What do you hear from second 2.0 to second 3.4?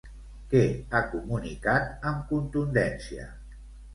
amb contundència?